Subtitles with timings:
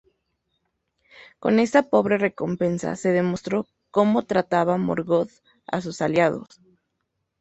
[1.39, 5.29] Con esa pobre recompensa se demostró como trataba Morgoth
[5.67, 6.47] a sus aliados.